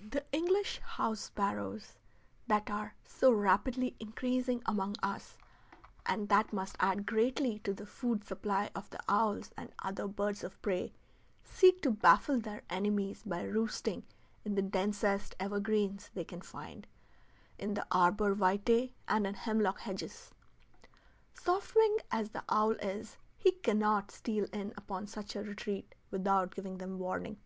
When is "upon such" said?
24.76-25.36